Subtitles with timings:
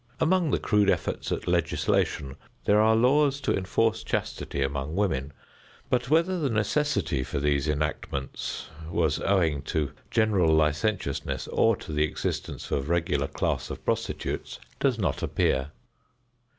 [0.19, 5.31] Among the crude efforts at legislation there are laws to enforce chastity among women,
[5.91, 12.01] but whether the necessity for these enactments was owing to general licentiousness or to the
[12.03, 15.69] existence of a regular class of prostitutes does not appear.